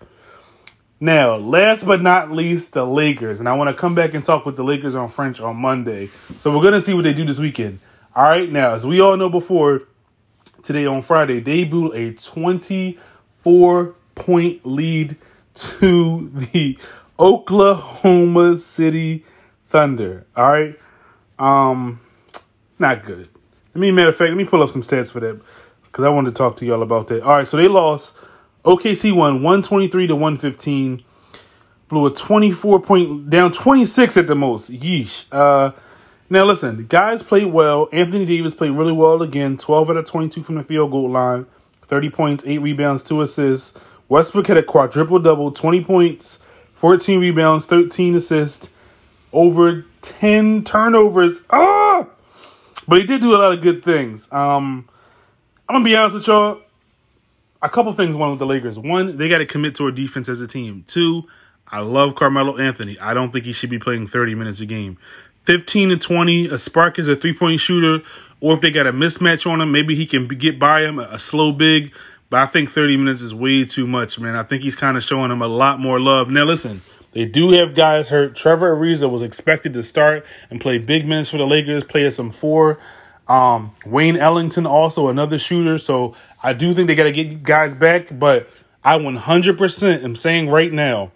Now, 1.02 1.36
last 1.36 1.84
but 1.84 2.02
not 2.02 2.30
least, 2.30 2.72
the 2.72 2.84
Lakers. 2.84 3.40
And 3.40 3.48
I 3.48 3.54
want 3.54 3.68
to 3.68 3.74
come 3.74 3.94
back 3.94 4.14
and 4.14 4.22
talk 4.22 4.46
with 4.46 4.56
the 4.56 4.64
Lakers 4.64 4.94
on 4.94 5.08
French 5.08 5.40
on 5.40 5.56
Monday. 5.56 6.10
So 6.36 6.54
we're 6.54 6.62
going 6.62 6.74
to 6.74 6.82
see 6.82 6.94
what 6.94 7.04
they 7.04 7.14
do 7.14 7.24
this 7.24 7.38
weekend. 7.38 7.80
All 8.14 8.24
right, 8.24 8.50
now, 8.50 8.74
as 8.74 8.84
we 8.84 9.00
all 9.00 9.16
know 9.16 9.28
before, 9.28 9.82
today 10.62 10.86
on 10.86 11.02
Friday, 11.02 11.40
they 11.40 11.64
blew 11.64 11.92
a 11.92 12.12
24 12.12 13.94
point 14.14 14.66
lead 14.66 15.16
to 15.54 16.30
the 16.52 16.78
Oklahoma 17.18 18.58
City 18.58 19.24
Thunder. 19.68 20.26
All 20.36 20.50
right. 20.50 20.78
Um, 21.38 22.00
not 22.78 23.04
good. 23.04 23.28
Let 23.74 23.80
me, 23.80 23.90
matter 23.90 24.08
of 24.08 24.16
fact, 24.16 24.30
let 24.30 24.36
me 24.36 24.44
pull 24.44 24.62
up 24.62 24.70
some 24.70 24.82
stats 24.82 25.12
for 25.12 25.20
that 25.20 25.40
because 25.84 26.04
I 26.04 26.08
wanted 26.08 26.30
to 26.30 26.38
talk 26.38 26.56
to 26.56 26.66
y'all 26.66 26.82
about 26.82 27.08
that. 27.08 27.22
All 27.22 27.36
right, 27.36 27.46
so 27.46 27.56
they 27.56 27.68
lost. 27.68 28.14
OKC 28.64 29.14
won 29.14 29.42
123 29.42 30.08
to 30.08 30.14
115. 30.14 31.02
blew 31.88 32.06
a 32.06 32.14
24 32.14 32.80
point 32.80 33.30
down 33.30 33.52
26 33.52 34.16
at 34.16 34.26
the 34.26 34.34
most. 34.34 34.70
Yeesh. 34.70 35.24
Uh, 35.32 35.72
now 36.30 36.44
listen, 36.44 36.86
guys 36.86 37.22
played 37.22 37.46
well. 37.46 37.88
Anthony 37.92 38.24
Davis 38.24 38.54
played 38.54 38.70
really 38.70 38.92
well 38.92 39.20
again. 39.20 39.56
12 39.56 39.90
out 39.90 39.96
of 39.96 40.04
22 40.06 40.44
from 40.44 40.54
the 40.54 40.62
field 40.62 40.92
goal 40.92 41.10
line, 41.10 41.44
30 41.82 42.10
points, 42.10 42.44
8 42.46 42.58
rebounds, 42.58 43.02
2 43.02 43.20
assists. 43.22 43.78
Westbrook 44.08 44.46
had 44.46 44.56
a 44.56 44.62
quadruple 44.62 45.18
double, 45.18 45.50
20 45.52 45.84
points, 45.84 46.38
14 46.74 47.20
rebounds, 47.20 47.66
13 47.66 48.14
assists, 48.14 48.70
over 49.32 49.84
10 50.02 50.64
turnovers. 50.64 51.40
Ah! 51.50 52.06
But 52.86 52.98
he 52.98 53.04
did 53.04 53.20
do 53.20 53.34
a 53.34 53.38
lot 53.38 53.52
of 53.52 53.60
good 53.60 53.84
things. 53.84 54.30
Um, 54.32 54.88
I'm 55.68 55.74
gonna 55.74 55.84
be 55.84 55.96
honest 55.96 56.14
with 56.14 56.26
y'all. 56.26 56.60
A 57.62 57.68
couple 57.68 57.92
things 57.92 58.16
one 58.16 58.30
with 58.30 58.38
the 58.38 58.46
Lakers. 58.46 58.78
One, 58.78 59.16
they 59.16 59.28
got 59.28 59.38
to 59.38 59.46
commit 59.46 59.74
to 59.76 59.86
a 59.86 59.92
defense 59.92 60.28
as 60.28 60.40
a 60.40 60.46
team. 60.46 60.84
Two, 60.86 61.24
I 61.68 61.80
love 61.80 62.14
Carmelo 62.14 62.56
Anthony. 62.56 62.98
I 62.98 63.14
don't 63.14 63.32
think 63.32 63.44
he 63.44 63.52
should 63.52 63.70
be 63.70 63.78
playing 63.78 64.08
30 64.08 64.34
minutes 64.34 64.60
a 64.60 64.66
game. 64.66 64.98
15 65.44 65.90
to 65.90 65.96
20, 65.96 66.46
a 66.48 66.58
spark 66.58 66.98
is 66.98 67.08
a 67.08 67.16
three 67.16 67.34
point 67.34 67.60
shooter, 67.60 68.04
or 68.40 68.54
if 68.54 68.60
they 68.60 68.70
got 68.70 68.86
a 68.86 68.92
mismatch 68.92 69.50
on 69.50 69.60
him, 69.60 69.72
maybe 69.72 69.94
he 69.94 70.06
can 70.06 70.26
get 70.28 70.58
by 70.58 70.82
him, 70.82 70.98
a 70.98 71.18
slow 71.18 71.52
big. 71.52 71.92
But 72.28 72.40
I 72.40 72.46
think 72.46 72.70
30 72.70 72.96
minutes 72.96 73.22
is 73.22 73.34
way 73.34 73.64
too 73.64 73.86
much, 73.86 74.18
man. 74.18 74.36
I 74.36 74.44
think 74.44 74.62
he's 74.62 74.76
kind 74.76 74.96
of 74.96 75.02
showing 75.02 75.32
him 75.32 75.42
a 75.42 75.48
lot 75.48 75.80
more 75.80 75.98
love. 75.98 76.30
Now, 76.30 76.44
listen, 76.44 76.80
they 77.12 77.24
do 77.24 77.50
have 77.50 77.74
guys 77.74 78.08
hurt. 78.08 78.36
Trevor 78.36 78.76
Ariza 78.76 79.10
was 79.10 79.22
expected 79.22 79.72
to 79.72 79.82
start 79.82 80.24
and 80.48 80.60
play 80.60 80.78
big 80.78 81.06
minutes 81.06 81.28
for 81.28 81.38
the 81.38 81.46
Lakers, 81.46 81.82
play 81.82 82.06
at 82.06 82.14
some 82.14 82.30
four. 82.30 82.78
Um, 83.26 83.72
Wayne 83.84 84.16
Ellington, 84.16 84.66
also 84.66 85.08
another 85.08 85.38
shooter. 85.38 85.78
So 85.78 86.14
I 86.42 86.52
do 86.52 86.72
think 86.72 86.86
they 86.86 86.94
got 86.94 87.04
to 87.04 87.12
get 87.12 87.42
guys 87.42 87.74
back, 87.74 88.16
but 88.16 88.48
I 88.84 88.98
100% 88.98 90.04
am 90.04 90.16
saying 90.16 90.48
right 90.48 90.72
now 90.72 91.10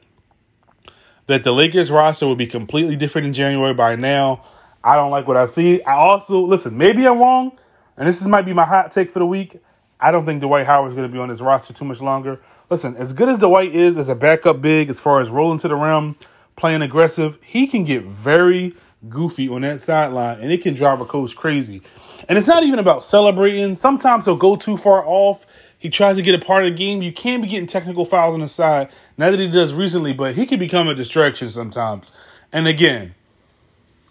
that 1.27 1.45
the 1.45 1.53
Lakers 1.53 1.91
roster 1.91 2.27
will 2.27 2.37
be 2.37 2.47
completely 2.47 2.97
different 2.97 3.27
in 3.27 3.33
January 3.33 3.75
by 3.75 3.97
now. 3.97 4.45
I 4.83 4.97
don't 4.97 5.11
like 5.11 5.27
what 5.27 5.37
I 5.37 5.47
see. 5.47 5.83
I 5.83 5.95
also, 5.95 6.41
listen, 6.41 6.77
maybe 6.77 7.07
I'm 7.07 7.19
wrong, 7.19 7.59
and 7.97 8.07
this 8.07 8.21
is, 8.21 8.29
might 8.29 8.45
be 8.45 8.53
my 8.53 8.65
hot 8.65 8.91
take 8.91 9.11
for 9.11 9.19
the 9.19 9.27
week. 9.27 9.61
I 9.99 10.11
don't 10.11 10.27
think 10.27 10.43
Dwight 10.43 10.67
Howard 10.67 10.91
is 10.91 10.97
going 10.97 11.09
to 11.09 11.13
be 11.13 11.19
on 11.19 11.31
this 11.31 11.41
roster 11.41 11.73
too 11.73 11.87
much 11.87 12.01
longer. 12.01 12.41
Listen, 12.69 12.95
as 12.97 13.13
good 13.13 13.29
as 13.29 13.39
Dwight 13.39 13.75
is 13.75 13.97
as 13.97 14.09
a 14.09 14.15
backup 14.15 14.61
big, 14.61 14.91
as 14.91 15.01
far 15.01 15.21
as 15.21 15.31
rolling 15.31 15.59
to 15.61 15.69
the 15.69 15.77
rim, 15.77 16.17
playing 16.57 16.83
aggressive, 16.83 17.39
he 17.43 17.67
can 17.67 17.85
get 17.85 18.05
very 18.05 18.75
goofy 19.09 19.49
on 19.49 19.63
that 19.63 19.81
sideline, 19.81 20.41
and 20.41 20.53
it 20.53 20.63
can 20.63 20.75
drive 20.75 21.01
a 21.01 21.07
coach 21.07 21.35
crazy. 21.35 21.81
And 22.29 22.37
it's 22.37 22.47
not 22.47 22.65
even 22.65 22.79
about 22.79 23.05
celebrating. 23.05 23.77
Sometimes 23.77 24.25
he'll 24.25 24.37
go 24.37 24.57
too 24.57 24.77
far 24.77 25.07
off. 25.07 25.47
He 25.85 25.91
tries 25.91 26.17
to 26.17 26.23
get 26.23 26.35
a 26.35 26.39
part 26.39 26.65
of 26.65 26.73
the 26.73 26.79
game. 26.79 27.03
You 27.03 27.13
can 27.13 27.43
be 27.43 27.47
getting 27.47 27.67
technical 27.67 28.07
fouls 28.07 28.33
on 28.33 28.41
the 28.41 28.49
side. 28.49 28.89
Not 29.19 29.33
that 29.33 29.39
he 29.39 29.49
does 29.49 29.75
recently, 29.75 30.15
but 30.15 30.35
he 30.35 30.47
can 30.47 30.59
become 30.59 30.89
a 30.89 30.95
distraction 30.95 31.51
sometimes. 31.51 32.17
And 32.53 32.67
again, 32.67 33.15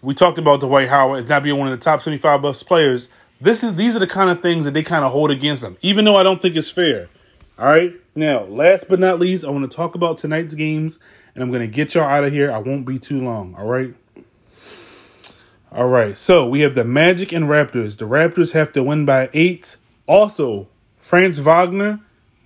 we 0.00 0.14
talked 0.14 0.38
about 0.38 0.60
Dwight 0.60 0.88
Howard 0.88 1.24
as 1.24 1.28
not 1.28 1.42
being 1.42 1.58
one 1.58 1.72
of 1.72 1.76
the 1.76 1.84
top 1.84 2.00
75 2.00 2.42
best 2.42 2.68
players. 2.68 3.08
This 3.40 3.64
is 3.64 3.74
these 3.74 3.96
are 3.96 3.98
the 3.98 4.06
kind 4.06 4.30
of 4.30 4.40
things 4.40 4.66
that 4.66 4.70
they 4.70 4.84
kind 4.84 5.04
of 5.04 5.10
hold 5.10 5.32
against 5.32 5.64
him, 5.64 5.76
even 5.82 6.04
though 6.04 6.14
I 6.14 6.22
don't 6.22 6.40
think 6.40 6.54
it's 6.54 6.70
fair. 6.70 7.08
All 7.58 7.66
right. 7.66 7.92
Now, 8.14 8.44
last 8.44 8.88
but 8.88 9.00
not 9.00 9.18
least, 9.18 9.44
I 9.44 9.50
want 9.50 9.68
to 9.68 9.76
talk 9.76 9.96
about 9.96 10.18
tonight's 10.18 10.54
games, 10.54 11.00
and 11.34 11.42
I'm 11.42 11.50
going 11.50 11.62
to 11.62 11.66
get 11.66 11.92
y'all 11.96 12.04
out 12.04 12.22
of 12.22 12.32
here. 12.32 12.52
I 12.52 12.58
won't 12.58 12.86
be 12.86 13.00
too 13.00 13.20
long. 13.20 13.56
All 13.56 13.66
right. 13.66 13.92
All 15.72 15.88
right. 15.88 16.16
So 16.16 16.48
we 16.48 16.60
have 16.60 16.76
the 16.76 16.84
Magic 16.84 17.32
and 17.32 17.46
Raptors. 17.46 17.98
The 17.98 18.04
Raptors 18.04 18.52
have 18.52 18.72
to 18.74 18.84
win 18.84 19.04
by 19.04 19.28
eight. 19.32 19.76
Also, 20.06 20.68
Franz 21.04 21.38
Wagner, 21.38 22.00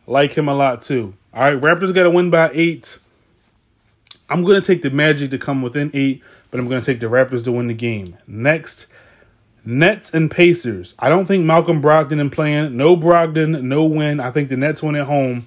like 0.09 0.37
him 0.37 0.49
a 0.49 0.53
lot 0.53 0.83
too. 0.83 1.15
All 1.33 1.43
right. 1.43 1.63
Raptors 1.63 1.95
got 1.95 2.03
to 2.03 2.11
win 2.11 2.29
by 2.29 2.51
eight. 2.53 2.99
I'm 4.29 4.43
going 4.43 4.61
to 4.61 4.67
take 4.67 4.83
the 4.83 4.91
Magic 4.91 5.31
to 5.31 5.39
come 5.39 5.63
within 5.63 5.93
eight, 5.95 6.25
but 6.51 6.59
I'm 6.59 6.67
going 6.67 6.83
to 6.83 6.85
take 6.85 6.99
the 6.99 7.07
Raptors 7.07 7.45
to 7.45 7.53
win 7.53 7.69
the 7.69 7.73
game. 7.73 8.19
Next, 8.27 8.89
Nets 9.65 10.13
and 10.13 10.29
Pacers. 10.29 10.97
I 10.99 11.09
don't 11.09 11.27
think 11.27 11.45
Malcolm 11.45 11.81
Brogdon 11.81 12.19
in 12.19 12.31
playing. 12.31 12.77
No 12.77 12.97
Brogdon, 12.97 13.63
no 13.63 13.85
win. 13.85 14.19
I 14.19 14.33
think 14.33 14.49
the 14.49 14.57
Nets 14.57 14.83
win 14.83 14.97
at 14.97 15.07
home, 15.07 15.47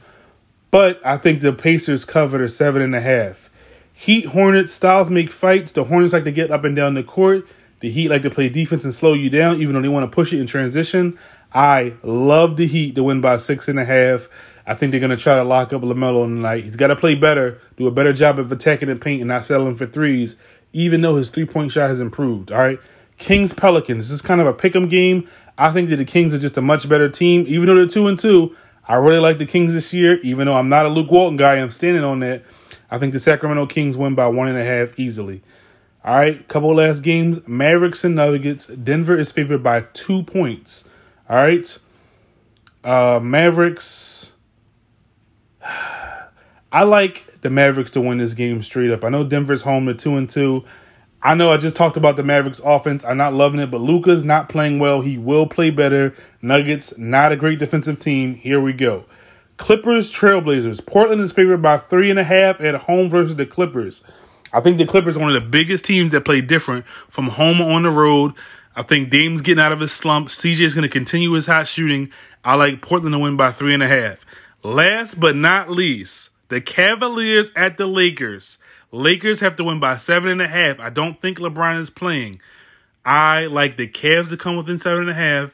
but 0.72 1.06
I 1.06 1.18
think 1.18 1.41
the 1.41 1.51
Pacers 1.51 2.06
covered 2.06 2.39
a 2.39 2.48
seven 2.48 2.82
and 2.82 2.96
a 2.96 3.01
half. 3.01 3.50
Heat 3.94 4.27
Hornets 4.27 4.72
styles 4.72 5.10
make 5.10 5.34
fights. 5.34 5.74
The 5.74 5.84
Hornets 5.84 6.13
like 6.13 6.24
to 6.24 6.32
get 6.32 6.50
up 6.50 6.63
and 6.63 6.77
down 6.77 6.94
the 6.94 7.03
court. 7.03 7.46
The 7.82 7.89
Heat 7.89 8.08
like 8.08 8.22
to 8.22 8.30
play 8.30 8.48
defense 8.48 8.86
and 8.86 8.94
slow 8.94 9.13
you 9.13 9.30
down, 9.30 9.62
even 9.62 9.74
though 9.75 9.82
they 9.82 9.89
want 9.89 10.10
to 10.10 10.15
push 10.15 10.32
it 10.32 10.39
in 10.39 10.48
transition. 10.48 11.20
I 11.53 11.93
love 12.03 12.58
the 12.58 12.67
Heat 12.67 12.96
to 12.96 13.03
win 13.03 13.22
by 13.22 13.38
six 13.38 13.67
and 13.67 13.79
a 13.79 13.86
half. 13.86 14.29
I 14.65 14.74
think 14.74 14.91
they're 14.91 15.00
going 15.00 15.10
to 15.10 15.17
try 15.17 15.36
to 15.36 15.43
lock 15.43 15.74
up 15.74 15.81
LaMelo 15.81 16.25
tonight. 16.25 16.63
He's 16.63 16.75
got 16.75 16.88
to 16.88 16.96
play 16.96 17.15
better, 17.15 17.60
do 17.77 17.88
a 17.88 17.91
better 17.91 18.13
job 18.13 18.39
of 18.39 18.51
attacking 18.51 18.89
the 18.89 18.96
paint 18.96 19.22
and 19.22 19.27
not 19.27 19.43
settling 19.43 19.75
for 19.75 19.86
threes, 19.86 20.36
even 20.72 21.01
though 21.01 21.15
his 21.15 21.29
three 21.29 21.46
point 21.46 21.72
shot 21.72 21.89
has 21.89 22.00
improved. 22.00 22.51
All 22.51 22.60
right. 22.60 22.79
Kings 23.17 23.53
Pelicans. 23.53 24.10
This 24.10 24.15
is 24.15 24.22
kind 24.22 24.39
of 24.41 24.48
a 24.48 24.53
pick 24.53 24.75
'em 24.75 24.88
game. 24.88 25.27
I 25.58 25.72
think 25.72 25.89
that 25.89 25.98
the 25.98 26.05
Kings 26.05 26.34
are 26.34 26.39
just 26.39 26.58
a 26.58 26.62
much 26.62 26.88
better 26.88 27.10
team, 27.10 27.46
even 27.48 27.67
though 27.67 27.75
they're 27.75 27.86
two 27.86 28.08
and 28.08 28.17
two. 28.17 28.55
I 28.88 28.96
really 28.96 29.20
like 29.20 29.38
the 29.38 29.46
Kings 29.46 29.74
this 29.74 29.93
year, 29.93 30.20
even 30.22 30.48
though 30.48 30.55
I'm 30.55 30.70
not 30.70 30.86
a 30.86 30.89
Luke 30.89 31.12
Walton 31.12 31.38
guy. 31.38 31.55
I'm 31.55 31.72
standing 31.72 32.03
on 32.03 32.20
that. 32.22 32.43
I 32.89 32.98
think 32.98 33.13
the 33.13 33.20
Sacramento 33.20 33.67
Kings 33.67 33.96
win 33.96 34.15
by 34.15 34.27
one 34.27 34.48
and 34.48 34.58
a 34.58 34.63
half 34.63 34.98
easily. 34.98 35.41
All 36.03 36.15
right, 36.15 36.48
couple 36.48 36.74
last 36.74 37.01
games. 37.03 37.46
Mavericks 37.48 38.03
and 38.03 38.15
Nuggets. 38.15 38.67
Denver 38.67 39.20
is 39.20 39.31
favored 39.31 39.62
by 39.62 39.81
two 39.93 40.24
points. 40.24 40.89
All 41.31 41.38
right. 41.38 41.79
Uh, 42.83 43.21
Mavericks. 43.23 44.33
I 46.73 46.83
like 46.83 47.39
the 47.39 47.50
Mavericks 47.50 47.91
to 47.91 48.01
win 48.01 48.17
this 48.17 48.33
game 48.33 48.61
straight 48.63 48.91
up. 48.91 49.05
I 49.05 49.09
know 49.09 49.23
Denver's 49.23 49.61
home 49.61 49.85
to 49.85 49.93
two 49.93 50.17
and 50.17 50.29
two. 50.29 50.65
I 51.23 51.35
know 51.35 51.50
I 51.50 51.55
just 51.55 51.77
talked 51.77 51.95
about 51.95 52.17
the 52.17 52.23
Mavericks 52.23 52.59
offense. 52.59 53.05
I'm 53.05 53.15
not 53.15 53.33
loving 53.33 53.61
it, 53.61 53.71
but 53.71 53.79
Luka's 53.79 54.25
not 54.25 54.50
playing 54.50 54.79
well. 54.79 55.00
He 55.00 55.17
will 55.17 55.47
play 55.47 55.69
better. 55.69 56.13
Nuggets, 56.41 56.97
not 56.97 57.31
a 57.31 57.38
great 57.38 57.59
defensive 57.59 57.97
team. 57.97 58.35
Here 58.35 58.59
we 58.59 58.73
go. 58.73 59.05
Clippers, 59.55 60.11
Trailblazers. 60.11 60.85
Portland 60.85 61.21
is 61.21 61.31
favored 61.31 61.61
by 61.61 61.77
three 61.77 62.09
and 62.09 62.19
a 62.19 62.25
half 62.25 62.59
at 62.59 62.75
home 62.75 63.09
versus 63.09 63.38
the 63.38 63.45
Clippers. 63.45 64.03
I 64.51 64.59
think 64.59 64.77
the 64.77 64.85
Clippers 64.85 65.15
are 65.15 65.21
one 65.21 65.33
of 65.33 65.41
the 65.41 65.50
biggest 65.50 65.85
teams 65.85 66.11
that 66.11 66.25
play 66.25 66.41
different 66.41 66.85
from 67.09 67.29
home 67.29 67.61
on 67.61 67.83
the 67.83 67.89
road. 67.89 68.33
I 68.75 68.83
think 68.83 69.09
Dame's 69.09 69.41
getting 69.41 69.63
out 69.63 69.71
of 69.71 69.79
his 69.79 69.91
slump. 69.91 70.29
CJ 70.29 70.61
is 70.61 70.73
going 70.73 70.83
to 70.83 70.89
continue 70.89 71.31
his 71.33 71.47
hot 71.47 71.67
shooting. 71.67 72.11
I 72.43 72.55
like 72.55 72.81
Portland 72.81 73.13
to 73.13 73.19
win 73.19 73.37
by 73.37 73.51
three 73.51 73.73
and 73.73 73.83
a 73.83 73.87
half. 73.87 74.25
Last 74.63 75.19
but 75.19 75.35
not 75.35 75.69
least, 75.69 76.29
the 76.49 76.61
Cavaliers 76.61 77.51
at 77.55 77.77
the 77.77 77.87
Lakers. 77.87 78.57
Lakers 78.91 79.39
have 79.39 79.55
to 79.57 79.63
win 79.63 79.79
by 79.79 79.97
seven 79.97 80.31
and 80.31 80.41
a 80.41 80.47
half. 80.47 80.79
I 80.79 80.89
don't 80.89 81.21
think 81.21 81.39
LeBron 81.39 81.79
is 81.79 81.89
playing. 81.89 82.41
I 83.03 83.47
like 83.47 83.77
the 83.77 83.87
Cavs 83.87 84.29
to 84.29 84.37
come 84.37 84.57
within 84.57 84.79
seven 84.79 85.01
and 85.01 85.09
a 85.09 85.13
half, 85.13 85.51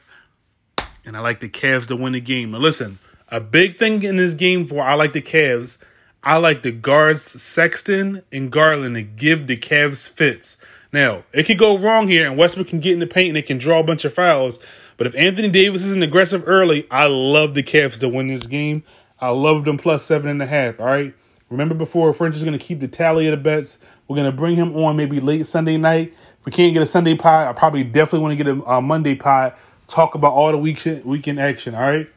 and 1.04 1.16
I 1.16 1.20
like 1.20 1.40
the 1.40 1.48
Cavs 1.48 1.86
to 1.88 1.96
win 1.96 2.12
the 2.12 2.20
game. 2.20 2.50
Now 2.50 2.58
listen, 2.58 2.98
a 3.28 3.40
big 3.40 3.78
thing 3.78 4.02
in 4.02 4.16
this 4.16 4.34
game 4.34 4.66
for 4.66 4.82
I 4.82 4.94
like 4.94 5.12
the 5.12 5.22
Cavs 5.22 5.78
I 6.22 6.36
like 6.36 6.62
the 6.62 6.72
guards 6.72 7.40
Sexton 7.40 8.22
and 8.32 8.50
Garland 8.50 8.96
to 8.96 9.02
give 9.02 9.46
the 9.46 9.56
Cavs 9.56 10.10
fits. 10.10 10.58
Now, 10.92 11.24
it 11.32 11.44
could 11.44 11.58
go 11.58 11.78
wrong 11.78 12.08
here, 12.08 12.26
and 12.26 12.38
Westbrook 12.38 12.68
can 12.68 12.80
get 12.80 12.94
in 12.94 12.98
the 12.98 13.06
paint 13.06 13.28
and 13.28 13.36
it 13.36 13.46
can 13.46 13.58
draw 13.58 13.80
a 13.80 13.84
bunch 13.84 14.04
of 14.04 14.14
fouls. 14.14 14.58
But 14.96 15.06
if 15.06 15.14
Anthony 15.14 15.48
Davis 15.48 15.84
isn't 15.84 16.02
aggressive 16.02 16.44
early, 16.46 16.86
I 16.90 17.06
love 17.06 17.54
the 17.54 17.62
Cavs 17.62 17.98
to 18.00 18.08
win 18.08 18.28
this 18.28 18.46
game. 18.46 18.82
I 19.20 19.30
love 19.30 19.64
them 19.64 19.78
plus 19.78 20.04
seven 20.04 20.30
and 20.30 20.42
a 20.42 20.46
half. 20.46 20.80
All 20.80 20.86
right. 20.86 21.14
Remember 21.50 21.74
before, 21.74 22.12
French 22.12 22.36
is 22.36 22.44
going 22.44 22.58
to 22.58 22.64
keep 22.64 22.80
the 22.80 22.88
tally 22.88 23.26
of 23.26 23.32
the 23.32 23.42
bets. 23.42 23.78
We're 24.06 24.16
going 24.16 24.30
to 24.30 24.36
bring 24.36 24.56
him 24.56 24.76
on 24.76 24.96
maybe 24.96 25.18
late 25.20 25.46
Sunday 25.46 25.76
night. 25.76 26.12
If 26.40 26.46
we 26.46 26.52
can't 26.52 26.74
get 26.74 26.82
a 26.82 26.86
Sunday 26.86 27.14
pie, 27.14 27.48
I 27.48 27.52
probably 27.52 27.84
definitely 27.84 28.20
want 28.20 28.38
to 28.38 28.44
get 28.44 28.54
a, 28.54 28.62
a 28.64 28.82
Monday 28.82 29.14
pie. 29.14 29.52
Talk 29.86 30.14
about 30.14 30.32
all 30.32 30.52
the 30.52 30.58
weekend 30.58 31.04
weekend 31.04 31.40
action. 31.40 31.74
All 31.74 31.80
right. 31.82 32.08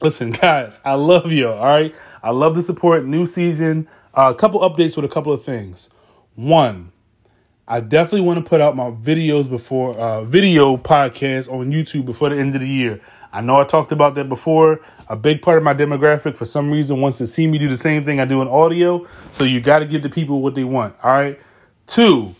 Listen, 0.00 0.30
guys, 0.32 0.80
I 0.84 0.94
love 0.94 1.30
you. 1.30 1.48
All 1.48 1.64
right. 1.64 1.94
I 2.22 2.30
love 2.30 2.56
the 2.56 2.62
support. 2.62 3.04
New 3.04 3.26
season. 3.26 3.88
Uh, 4.14 4.32
a 4.34 4.38
couple 4.38 4.60
updates 4.60 4.96
with 4.96 5.04
a 5.04 5.08
couple 5.08 5.32
of 5.32 5.44
things. 5.44 5.90
One, 6.34 6.92
I 7.68 7.80
definitely 7.80 8.20
want 8.20 8.44
to 8.44 8.48
put 8.48 8.60
out 8.60 8.76
my 8.76 8.92
videos 8.92 9.50
before 9.50 9.98
uh, 9.98 10.22
video 10.22 10.76
podcast 10.76 11.50
on 11.52 11.72
YouTube 11.72 12.06
before 12.06 12.28
the 12.28 12.36
end 12.36 12.54
of 12.54 12.60
the 12.60 12.68
year. 12.68 13.00
I 13.32 13.40
know 13.40 13.60
I 13.60 13.64
talked 13.64 13.90
about 13.90 14.14
that 14.14 14.28
before. 14.28 14.80
A 15.08 15.16
big 15.16 15.42
part 15.42 15.58
of 15.58 15.64
my 15.64 15.74
demographic, 15.74 16.36
for 16.36 16.44
some 16.44 16.70
reason, 16.70 17.00
wants 17.00 17.18
to 17.18 17.26
see 17.26 17.44
me 17.48 17.58
do 17.58 17.68
the 17.68 17.76
same 17.76 18.04
thing 18.04 18.20
I 18.20 18.24
do 18.24 18.40
in 18.40 18.46
audio. 18.46 19.04
So 19.32 19.42
you 19.42 19.60
got 19.60 19.80
to 19.80 19.84
give 19.86 20.04
the 20.04 20.08
people 20.08 20.42
what 20.42 20.54
they 20.54 20.62
want. 20.62 20.94
All 21.02 21.10
right. 21.10 21.40
Two. 21.88 22.36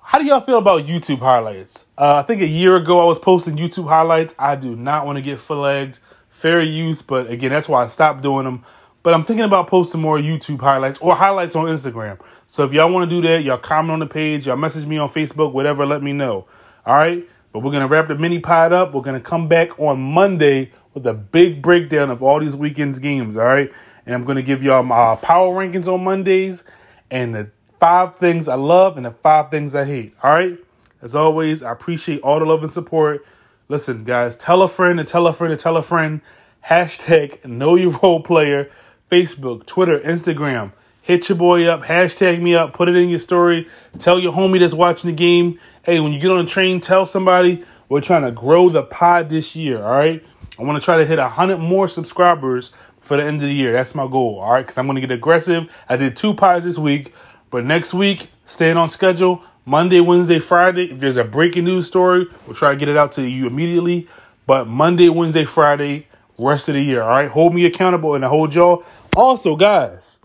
How 0.00 0.18
do 0.18 0.24
y'all 0.24 0.40
feel 0.40 0.58
about 0.58 0.86
YouTube 0.86 1.18
highlights? 1.18 1.84
Uh, 1.98 2.14
I 2.14 2.22
think 2.22 2.40
a 2.40 2.46
year 2.46 2.76
ago 2.76 3.00
I 3.00 3.04
was 3.04 3.18
posting 3.18 3.56
YouTube 3.56 3.86
highlights. 3.86 4.32
I 4.38 4.56
do 4.56 4.74
not 4.76 5.04
want 5.04 5.16
to 5.16 5.22
get 5.22 5.40
flagged 5.40 5.98
fair 6.30 6.62
use, 6.62 7.02
but 7.02 7.30
again, 7.30 7.50
that's 7.50 7.68
why 7.68 7.84
I 7.84 7.88
stopped 7.88 8.22
doing 8.22 8.44
them. 8.44 8.64
But 9.02 9.12
I'm 9.12 9.24
thinking 9.24 9.44
about 9.44 9.68
posting 9.68 10.00
more 10.00 10.18
YouTube 10.18 10.60
highlights 10.60 10.98
or 11.00 11.14
highlights 11.14 11.54
on 11.54 11.66
Instagram. 11.66 12.18
So 12.54 12.62
if 12.62 12.72
y'all 12.72 12.88
want 12.88 13.10
to 13.10 13.20
do 13.20 13.26
that, 13.26 13.42
y'all 13.42 13.58
comment 13.58 13.90
on 13.90 13.98
the 13.98 14.06
page, 14.06 14.46
y'all 14.46 14.56
message 14.56 14.86
me 14.86 14.96
on 14.96 15.08
Facebook, 15.08 15.52
whatever, 15.52 15.84
let 15.84 16.04
me 16.04 16.12
know. 16.12 16.46
All 16.86 16.94
right? 16.94 17.28
But 17.52 17.64
we're 17.64 17.72
going 17.72 17.80
to 17.80 17.88
wrap 17.88 18.06
the 18.06 18.14
mini 18.14 18.38
pod 18.38 18.72
up. 18.72 18.94
We're 18.94 19.02
going 19.02 19.20
to 19.20 19.28
come 19.28 19.48
back 19.48 19.76
on 19.80 20.00
Monday 20.00 20.70
with 20.94 21.04
a 21.08 21.14
big 21.14 21.62
breakdown 21.62 22.10
of 22.10 22.22
all 22.22 22.38
these 22.38 22.54
weekend's 22.54 23.00
games. 23.00 23.36
All 23.36 23.44
right? 23.44 23.72
And 24.06 24.14
I'm 24.14 24.22
going 24.22 24.36
to 24.36 24.42
give 24.42 24.62
y'all 24.62 24.84
my 24.84 24.94
uh, 24.94 25.16
power 25.16 25.52
rankings 25.52 25.92
on 25.92 26.04
Mondays 26.04 26.62
and 27.10 27.34
the 27.34 27.50
five 27.80 28.18
things 28.18 28.46
I 28.46 28.54
love 28.54 28.98
and 28.98 29.06
the 29.06 29.10
five 29.10 29.50
things 29.50 29.74
I 29.74 29.84
hate. 29.84 30.14
All 30.22 30.30
right. 30.30 30.56
As 31.02 31.16
always, 31.16 31.64
I 31.64 31.72
appreciate 31.72 32.20
all 32.20 32.38
the 32.38 32.46
love 32.46 32.62
and 32.62 32.70
support. 32.70 33.26
Listen, 33.68 34.04
guys, 34.04 34.36
tell 34.36 34.62
a 34.62 34.68
friend 34.68 35.00
and 35.00 35.08
tell 35.08 35.26
a 35.26 35.32
friend 35.32 35.52
and 35.52 35.60
tell 35.60 35.76
a 35.76 35.82
friend. 35.82 36.20
Hashtag 36.64 37.44
know 37.48 37.74
your 37.74 37.98
role 37.98 38.22
player. 38.22 38.70
Facebook, 39.10 39.66
Twitter, 39.66 39.98
Instagram. 39.98 40.70
Hit 41.04 41.28
your 41.28 41.36
boy 41.36 41.66
up, 41.66 41.82
hashtag 41.82 42.40
me 42.40 42.54
up, 42.54 42.72
put 42.72 42.88
it 42.88 42.96
in 42.96 43.10
your 43.10 43.18
story. 43.18 43.68
Tell 43.98 44.18
your 44.18 44.32
homie 44.32 44.58
that's 44.58 44.72
watching 44.72 45.10
the 45.10 45.14
game, 45.14 45.60
hey, 45.82 46.00
when 46.00 46.14
you 46.14 46.18
get 46.18 46.30
on 46.30 46.42
the 46.42 46.50
train, 46.50 46.80
tell 46.80 47.04
somebody 47.04 47.62
we're 47.90 48.00
trying 48.00 48.22
to 48.22 48.30
grow 48.30 48.70
the 48.70 48.82
pod 48.82 49.28
this 49.28 49.54
year, 49.54 49.84
all 49.84 49.92
right? 49.92 50.24
I 50.58 50.62
want 50.62 50.80
to 50.80 50.84
try 50.84 50.96
to 50.96 51.04
hit 51.04 51.18
100 51.18 51.58
more 51.58 51.88
subscribers 51.88 52.74
for 53.02 53.18
the 53.18 53.22
end 53.22 53.42
of 53.42 53.48
the 53.48 53.52
year. 53.52 53.70
That's 53.74 53.94
my 53.94 54.06
goal, 54.06 54.38
all 54.38 54.54
right? 54.54 54.62
Because 54.62 54.78
I'm 54.78 54.86
going 54.86 54.94
to 54.94 55.02
get 55.02 55.10
aggressive. 55.10 55.70
I 55.90 55.98
did 55.98 56.16
two 56.16 56.32
pods 56.32 56.64
this 56.64 56.78
week, 56.78 57.12
but 57.50 57.66
next 57.66 57.92
week, 57.92 58.28
staying 58.46 58.78
on 58.78 58.88
schedule, 58.88 59.42
Monday, 59.66 60.00
Wednesday, 60.00 60.38
Friday. 60.38 60.90
If 60.90 61.00
there's 61.00 61.18
a 61.18 61.24
breaking 61.24 61.64
news 61.64 61.86
story, 61.86 62.26
we'll 62.46 62.56
try 62.56 62.70
to 62.70 62.76
get 62.78 62.88
it 62.88 62.96
out 62.96 63.12
to 63.12 63.22
you 63.28 63.46
immediately. 63.46 64.08
But 64.46 64.68
Monday, 64.68 65.10
Wednesday, 65.10 65.44
Friday, 65.44 66.06
rest 66.38 66.70
of 66.70 66.76
the 66.76 66.80
year, 66.80 67.02
all 67.02 67.10
right? 67.10 67.28
Hold 67.28 67.54
me 67.54 67.66
accountable 67.66 68.14
and 68.14 68.24
I 68.24 68.28
hold 68.28 68.54
y'all. 68.54 68.84
Also, 69.14 69.54
guys, 69.54 70.16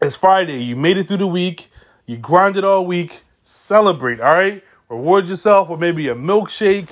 it's 0.00 0.16
Friday. 0.16 0.62
You 0.62 0.76
made 0.76 0.96
it 0.96 1.08
through 1.08 1.18
the 1.18 1.26
week. 1.26 1.70
You 2.06 2.16
grinded 2.16 2.64
all 2.64 2.86
week. 2.86 3.24
Celebrate, 3.42 4.20
all 4.20 4.32
right? 4.32 4.62
Reward 4.88 5.28
yourself 5.28 5.68
with 5.68 5.80
maybe 5.80 6.08
a 6.08 6.14
milkshake. 6.14 6.88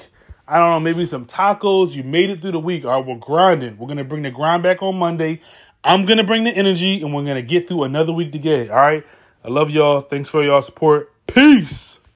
I 0.48 0.58
don't 0.58 0.70
know, 0.70 0.80
maybe 0.80 1.06
some 1.06 1.26
tacos. 1.26 1.92
You 1.92 2.02
made 2.02 2.30
it 2.30 2.40
through 2.40 2.52
the 2.52 2.58
week. 2.58 2.84
All 2.84 3.00
right, 3.00 3.06
we're 3.06 3.16
grinding. 3.16 3.78
We're 3.78 3.86
going 3.86 3.98
to 3.98 4.04
bring 4.04 4.22
the 4.22 4.30
grind 4.30 4.62
back 4.62 4.82
on 4.82 4.96
Monday. 4.96 5.40
I'm 5.84 6.04
going 6.04 6.18
to 6.18 6.25
bring 6.25 6.44
the 6.44 6.50
energy 6.50 7.00
and 7.02 7.14
we're 7.14 7.25
going 7.25 7.36
to 7.36 7.42
get 7.42 7.68
through 7.68 7.84
another 7.84 8.12
week 8.12 8.32
together. 8.32 8.72
All 8.72 8.80
right? 8.80 9.04
I 9.44 9.48
love 9.48 9.70
y'all. 9.70 10.00
Thanks 10.00 10.28
for 10.28 10.42
y'all 10.44 10.62
support. 10.62 11.12
Peace. 11.26 11.95